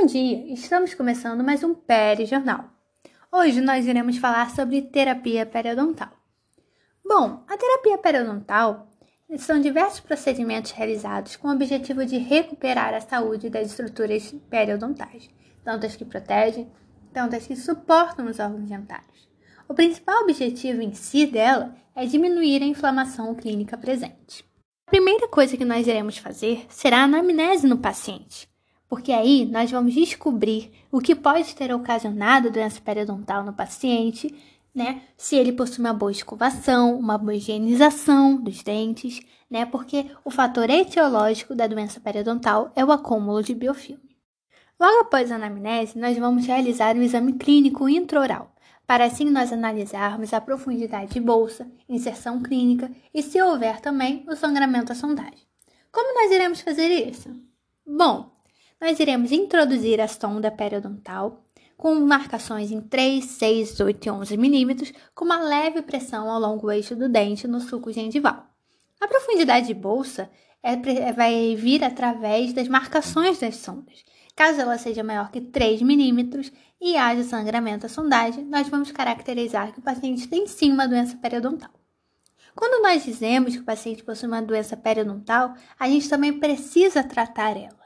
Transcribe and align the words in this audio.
Bom 0.00 0.06
dia, 0.06 0.52
estamos 0.52 0.94
começando 0.94 1.42
mais 1.42 1.64
um 1.64 1.74
Peri 1.74 2.24
Jornal. 2.24 2.66
Hoje 3.32 3.60
nós 3.60 3.84
iremos 3.84 4.16
falar 4.16 4.48
sobre 4.52 4.80
terapia 4.80 5.44
periodontal. 5.44 6.12
Bom, 7.04 7.42
a 7.48 7.56
terapia 7.56 7.98
periodontal 7.98 8.94
são 9.38 9.60
diversos 9.60 9.98
procedimentos 9.98 10.70
realizados 10.70 11.34
com 11.34 11.48
o 11.48 11.52
objetivo 11.52 12.06
de 12.06 12.16
recuperar 12.16 12.94
a 12.94 13.00
saúde 13.00 13.50
das 13.50 13.70
estruturas 13.70 14.32
periodontais, 14.48 15.28
tanto 15.64 15.84
as 15.84 15.96
que 15.96 16.04
protegem, 16.04 16.70
tanto 17.12 17.34
as 17.34 17.44
que 17.44 17.56
suportam 17.56 18.26
os 18.26 18.38
órgãos 18.38 18.68
dentários. 18.68 19.28
O 19.68 19.74
principal 19.74 20.22
objetivo 20.22 20.80
em 20.80 20.94
si 20.94 21.26
dela 21.26 21.74
é 21.96 22.06
diminuir 22.06 22.62
a 22.62 22.66
inflamação 22.66 23.34
clínica 23.34 23.76
presente. 23.76 24.44
A 24.86 24.90
primeira 24.90 25.26
coisa 25.26 25.56
que 25.56 25.64
nós 25.64 25.88
iremos 25.88 26.18
fazer 26.18 26.66
será 26.68 26.98
a 26.98 27.02
anamnese 27.02 27.66
no 27.66 27.78
paciente, 27.78 28.48
porque 28.88 29.12
aí 29.12 29.44
nós 29.44 29.70
vamos 29.70 29.92
descobrir 29.94 30.72
o 30.90 31.00
que 31.00 31.14
pode 31.14 31.54
ter 31.54 31.72
ocasionado 31.74 32.48
a 32.48 32.50
doença 32.50 32.80
periodontal 32.80 33.44
no 33.44 33.52
paciente, 33.52 34.34
né? 34.74 35.02
Se 35.16 35.36
ele 35.36 35.52
possui 35.52 35.80
uma 35.80 35.92
boa 35.92 36.10
escovação, 36.10 36.98
uma 36.98 37.18
boa 37.18 37.34
higienização 37.34 38.36
dos 38.36 38.62
dentes, 38.62 39.20
né? 39.50 39.66
Porque 39.66 40.06
o 40.24 40.30
fator 40.30 40.70
etiológico 40.70 41.54
da 41.54 41.66
doença 41.66 42.00
periodontal 42.00 42.72
é 42.74 42.84
o 42.84 42.92
acúmulo 42.92 43.42
de 43.42 43.54
biofilme. 43.54 44.16
Logo 44.80 45.00
após 45.00 45.30
a 45.30 45.34
anamnese, 45.34 45.98
nós 45.98 46.16
vamos 46.16 46.46
realizar 46.46 46.96
o 46.96 47.02
exame 47.02 47.32
clínico 47.32 47.88
intraoral, 47.88 48.54
para 48.86 49.04
assim 49.04 49.28
nós 49.28 49.52
analisarmos 49.52 50.32
a 50.32 50.40
profundidade 50.40 51.12
de 51.12 51.20
bolsa, 51.20 51.68
inserção 51.88 52.40
clínica 52.40 52.90
e 53.12 53.22
se 53.22 53.42
houver 53.42 53.80
também 53.80 54.24
o 54.28 54.36
sangramento 54.36 54.92
à 54.92 54.94
sondagem. 54.94 55.46
Como 55.90 56.14
nós 56.14 56.30
iremos 56.30 56.60
fazer 56.60 56.88
isso? 56.88 57.28
Bom, 57.84 58.30
nós 58.80 58.98
iremos 59.00 59.32
introduzir 59.32 60.00
a 60.00 60.08
sonda 60.08 60.50
periodontal 60.50 61.44
com 61.76 61.94
marcações 61.94 62.70
em 62.70 62.80
3, 62.80 63.24
6, 63.24 63.80
8 63.80 64.06
e 64.06 64.10
11 64.10 64.36
milímetros, 64.36 64.92
com 65.14 65.24
uma 65.24 65.40
leve 65.40 65.82
pressão 65.82 66.28
ao 66.30 66.40
longo 66.40 66.62
do 66.62 66.72
eixo 66.72 66.96
do 66.96 67.08
dente 67.08 67.46
no 67.46 67.60
sulco 67.60 67.92
gengival. 67.92 68.46
A 69.00 69.06
profundidade 69.06 69.68
de 69.68 69.74
bolsa 69.74 70.28
é, 70.60 70.76
vai 71.12 71.54
vir 71.54 71.84
através 71.84 72.52
das 72.52 72.66
marcações 72.66 73.38
das 73.38 73.56
sondas, 73.56 74.04
Caso 74.38 74.60
ela 74.60 74.78
seja 74.78 75.02
maior 75.02 75.32
que 75.32 75.40
3 75.40 75.82
milímetros 75.82 76.52
e 76.80 76.96
haja 76.96 77.24
sangramento 77.24 77.86
à 77.86 77.88
sondagem, 77.88 78.44
nós 78.44 78.68
vamos 78.68 78.92
caracterizar 78.92 79.72
que 79.72 79.80
o 79.80 79.82
paciente 79.82 80.28
tem 80.28 80.46
sim 80.46 80.70
uma 80.70 80.86
doença 80.86 81.16
periodontal. 81.16 81.72
Quando 82.54 82.80
nós 82.80 83.04
dizemos 83.04 83.56
que 83.56 83.62
o 83.62 83.64
paciente 83.64 84.04
possui 84.04 84.28
uma 84.28 84.40
doença 84.40 84.76
periodontal, 84.76 85.54
a 85.76 85.88
gente 85.88 86.08
também 86.08 86.38
precisa 86.38 87.02
tratar 87.02 87.56
ela. 87.56 87.77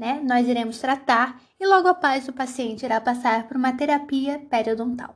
Né? 0.00 0.18
Nós 0.24 0.48
iremos 0.48 0.78
tratar 0.78 1.38
e 1.60 1.66
logo 1.66 1.86
após 1.86 2.26
o 2.26 2.32
paciente 2.32 2.86
irá 2.86 2.98
passar 3.02 3.46
por 3.46 3.58
uma 3.58 3.76
terapia 3.76 4.38
periodontal. 4.48 5.14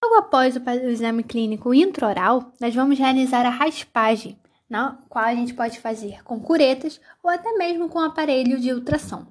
Logo 0.00 0.14
após 0.14 0.54
o 0.54 0.88
exame 0.88 1.24
clínico 1.24 1.74
intraoral, 1.74 2.52
nós 2.60 2.72
vamos 2.72 2.96
realizar 2.96 3.44
a 3.44 3.50
raspagem, 3.50 4.38
na 4.70 4.98
qual 5.08 5.24
a 5.24 5.34
gente 5.34 5.52
pode 5.52 5.80
fazer 5.80 6.22
com 6.22 6.38
curetas 6.38 7.00
ou 7.20 7.28
até 7.28 7.54
mesmo 7.54 7.88
com 7.88 7.98
aparelho 7.98 8.60
de 8.60 8.72
ultrassom. 8.72 9.26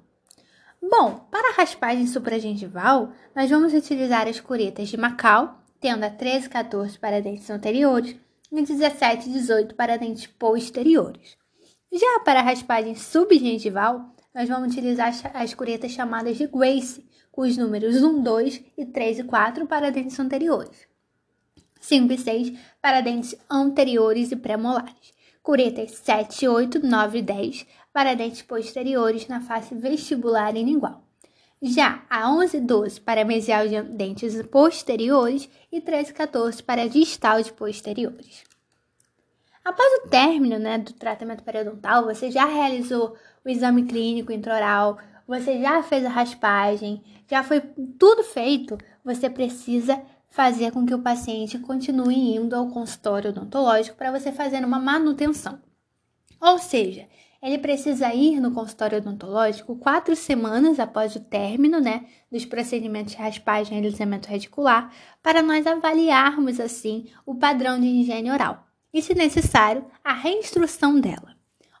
Bom, 0.82 1.26
para 1.30 1.52
a 1.52 1.54
raspagem 1.54 2.06
supragengival, 2.06 3.10
nós 3.34 3.48
vamos 3.48 3.72
utilizar 3.72 4.28
as 4.28 4.38
curetas 4.38 4.90
de 4.90 4.98
Macau, 4.98 5.62
tendo 5.80 6.04
a 6.04 6.10
13 6.10 6.50
14 6.50 6.98
para 6.98 7.22
dentes 7.22 7.48
anteriores 7.48 8.14
e 8.52 8.60
17 8.60 9.30
18 9.30 9.74
para 9.74 9.96
dentes 9.96 10.26
posteriores. 10.26 11.38
Já 11.90 12.20
para 12.22 12.40
a 12.40 12.42
raspagem 12.42 12.94
subgengival, 12.94 14.12
nós 14.34 14.48
vamos 14.48 14.72
utilizar 14.72 15.12
as 15.34 15.54
curetas 15.54 15.92
chamadas 15.92 16.38
de 16.38 16.46
Grace, 16.46 17.04
com 17.30 17.42
os 17.42 17.56
números 17.56 18.02
1, 18.02 18.22
2 18.22 18.64
e 18.76 18.86
3 18.86 19.20
e 19.20 19.24
4 19.24 19.66
para 19.66 19.90
dentes 19.90 20.18
anteriores. 20.18 20.86
5 21.80 22.12
e 22.12 22.18
6 22.18 22.58
para 22.80 23.00
dentes 23.00 23.34
anteriores 23.50 24.30
e 24.30 24.36
pré-molares. 24.36 25.12
Curetas 25.42 25.92
7, 26.04 26.46
8, 26.46 26.86
9 26.86 27.18
e 27.18 27.22
10 27.22 27.66
para 27.92 28.14
dentes 28.14 28.42
posteriores 28.42 29.26
na 29.28 29.40
face 29.40 29.74
vestibular 29.74 30.56
e 30.56 30.62
lingual. 30.62 31.02
Já 31.60 32.04
a 32.08 32.32
11 32.32 32.60
12 32.60 33.00
para 33.00 33.24
mesial 33.24 33.68
de 33.68 33.82
dentes 33.82 34.40
posteriores 34.46 35.48
e 35.70 35.80
13 35.80 36.12
14 36.12 36.62
para 36.62 36.88
distal 36.88 37.42
de 37.42 37.52
posteriores. 37.52 38.51
Após 39.64 40.04
o 40.04 40.08
término 40.08 40.58
né, 40.58 40.78
do 40.78 40.92
tratamento 40.92 41.44
periodontal, 41.44 42.04
você 42.04 42.30
já 42.30 42.44
realizou 42.44 43.16
o 43.44 43.48
exame 43.48 43.84
clínico 43.84 44.32
intraoral, 44.32 44.98
você 45.26 45.60
já 45.60 45.82
fez 45.84 46.04
a 46.04 46.08
raspagem, 46.08 47.02
já 47.30 47.44
foi 47.44 47.60
tudo 47.96 48.24
feito, 48.24 48.76
você 49.04 49.30
precisa 49.30 50.02
fazer 50.28 50.72
com 50.72 50.84
que 50.84 50.94
o 50.94 51.02
paciente 51.02 51.60
continue 51.60 52.34
indo 52.34 52.56
ao 52.56 52.70
consultório 52.70 53.30
odontológico 53.30 53.96
para 53.96 54.10
você 54.10 54.32
fazer 54.32 54.64
uma 54.64 54.80
manutenção. 54.80 55.60
Ou 56.40 56.58
seja, 56.58 57.06
ele 57.40 57.58
precisa 57.58 58.12
ir 58.12 58.40
no 58.40 58.50
consultório 58.50 58.98
odontológico 58.98 59.76
quatro 59.76 60.16
semanas 60.16 60.80
após 60.80 61.14
o 61.14 61.20
término 61.20 61.78
né, 61.80 62.06
dos 62.32 62.44
procedimentos 62.44 63.12
de 63.12 63.18
raspagem 63.18 63.76
e 63.76 63.80
alisamento 63.80 64.28
reticular 64.28 64.92
para 65.22 65.40
nós 65.40 65.66
avaliarmos 65.68 66.58
assim 66.58 67.06
o 67.24 67.36
padrão 67.36 67.78
de 67.78 67.86
higiene 67.86 68.30
oral 68.30 68.71
e, 68.92 69.00
se 69.00 69.14
necessário, 69.14 69.84
a 70.04 70.12
reinstrução 70.12 71.00
dela. 71.00 71.32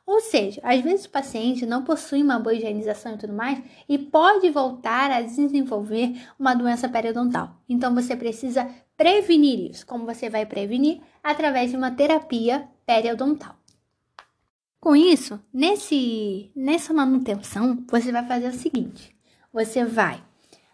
Ou 0.04 0.20
seja, 0.20 0.60
às 0.64 0.80
vezes 0.80 1.06
o 1.06 1.10
paciente 1.10 1.64
não 1.64 1.84
possui 1.84 2.22
uma 2.22 2.38
boa 2.38 2.54
higienização 2.54 3.14
e 3.14 3.18
tudo 3.18 3.32
mais 3.32 3.62
e 3.88 3.96
pode 3.96 4.50
voltar 4.50 5.10
a 5.10 5.22
desenvolver 5.22 6.20
uma 6.38 6.54
doença 6.54 6.88
periodontal. 6.88 7.56
Então 7.68 7.94
você 7.94 8.16
precisa 8.16 8.68
prevenir 8.96 9.70
isso. 9.70 9.86
Como 9.86 10.04
você 10.04 10.28
vai 10.28 10.44
prevenir? 10.44 11.00
Através 11.22 11.70
de 11.70 11.76
uma 11.76 11.90
terapia 11.92 12.68
periodontal. 12.84 13.54
Com 14.80 14.96
isso, 14.96 15.40
nesse, 15.54 16.50
nessa 16.56 16.92
manutenção, 16.92 17.84
você 17.88 18.10
vai 18.10 18.26
fazer 18.26 18.48
o 18.48 18.52
seguinte: 18.52 19.14
você 19.52 19.84
vai 19.84 20.20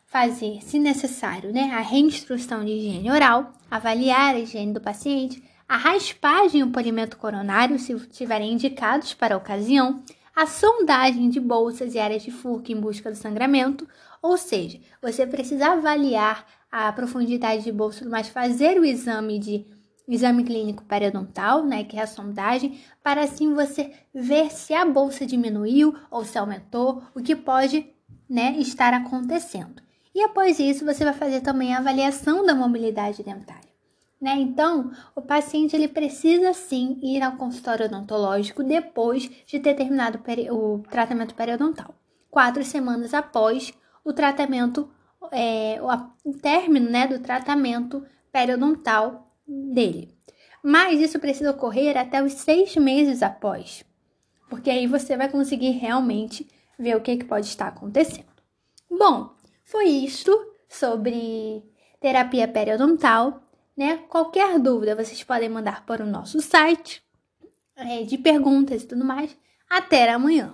fazer, 0.06 0.62
se 0.62 0.78
necessário, 0.78 1.53
né, 1.53 1.70
a 1.75 1.81
reinstrução 1.81 2.65
de 2.65 2.72
higiene 2.72 3.10
oral, 3.10 3.53
avaliar 3.70 4.34
a 4.34 4.38
higiene 4.38 4.72
do 4.72 4.81
paciente, 4.81 5.43
a 5.68 5.76
raspagem 5.76 6.62
e 6.62 6.64
o 6.64 6.70
polimento 6.70 7.18
coronário, 7.18 7.78
se 7.78 7.92
estiverem 7.92 8.52
indicados 8.52 9.12
para 9.12 9.34
a 9.34 9.38
ocasião, 9.38 10.02
a 10.34 10.46
sondagem 10.46 11.28
de 11.28 11.38
bolsas 11.38 11.94
e 11.94 11.98
áreas 11.98 12.22
de 12.22 12.30
furca 12.30 12.72
em 12.72 12.80
busca 12.80 13.10
do 13.10 13.16
sangramento, 13.16 13.86
ou 14.22 14.38
seja, 14.38 14.80
você 15.02 15.26
precisa 15.26 15.72
avaliar 15.72 16.46
a 16.72 16.90
profundidade 16.92 17.64
de 17.64 17.72
bolsa, 17.72 18.08
mas 18.08 18.28
fazer 18.28 18.80
o 18.80 18.84
exame 18.84 19.38
de 19.38 19.66
exame 20.08 20.42
clínico 20.42 20.84
periodontal, 20.84 21.62
né, 21.64 21.84
que 21.84 21.98
é 21.98 22.02
a 22.02 22.06
sondagem, 22.06 22.80
para 23.02 23.22
assim 23.22 23.52
você 23.52 23.92
ver 24.14 24.50
se 24.50 24.72
a 24.72 24.86
bolsa 24.86 25.26
diminuiu 25.26 25.94
ou 26.10 26.24
se 26.24 26.38
aumentou, 26.38 27.02
o 27.14 27.20
que 27.20 27.36
pode, 27.36 27.86
né, 28.28 28.56
estar 28.58 28.94
acontecendo. 28.94 29.82
E 30.14 30.22
após 30.22 30.58
isso, 30.58 30.84
você 30.84 31.04
vai 31.04 31.12
fazer 31.12 31.42
também 31.42 31.74
a 31.74 31.78
avaliação 31.78 32.44
da 32.44 32.54
mobilidade 32.54 33.22
dentária. 33.22 33.67
Né? 34.20 34.34
Então, 34.38 34.90
o 35.14 35.22
paciente 35.22 35.76
ele 35.76 35.86
precisa 35.86 36.52
sim 36.52 36.98
ir 37.02 37.22
ao 37.22 37.36
consultório 37.36 37.86
odontológico 37.86 38.64
depois 38.64 39.30
de 39.46 39.60
ter 39.60 39.74
terminado 39.74 40.20
o 40.50 40.82
tratamento 40.90 41.34
periodontal, 41.34 41.94
quatro 42.30 42.64
semanas 42.64 43.14
após 43.14 43.72
o 44.04 44.12
tratamento, 44.12 44.90
é, 45.30 45.78
o 46.24 46.32
término 46.32 46.90
né, 46.90 47.06
do 47.06 47.20
tratamento 47.20 48.04
periodontal 48.32 49.32
dele. 49.46 50.16
Mas 50.62 51.00
isso 51.00 51.20
precisa 51.20 51.52
ocorrer 51.52 51.96
até 51.96 52.22
os 52.22 52.32
seis 52.32 52.75
meses 52.76 53.22
após, 53.22 53.84
porque 54.50 54.69
aí 54.69 54.87
você 54.87 55.16
vai 55.16 55.28
conseguir 55.28 55.70
realmente 55.70 56.48
ver 56.78 56.96
o 56.96 57.00
que, 57.00 57.16
que 57.16 57.25
pode 57.25 57.46
estar 57.46 57.69
acontecendo. 57.69 58.26
Bom, 58.90 59.31
foi 59.64 59.87
isto 59.87 60.32
sobre 60.69 61.62
terapia 62.00 62.48
periodontal. 62.48 63.43
Né? 63.78 63.98
Qualquer 64.08 64.58
dúvida 64.58 64.96
vocês 64.96 65.22
podem 65.22 65.48
mandar 65.48 65.86
para 65.86 66.04
o 66.04 66.08
nosso 66.08 66.40
site 66.40 67.00
é, 67.76 68.02
de 68.02 68.19
perguntas 68.19 68.82
e 68.82 68.86
tudo 68.88 69.04
mais. 69.04 69.38
Até 69.70 70.10
amanhã! 70.10 70.52